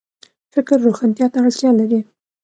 فکر 0.53 0.75
روښانتیا 0.85 1.27
ته 1.33 1.37
اړتیا 1.45 1.69
لري 1.79 1.99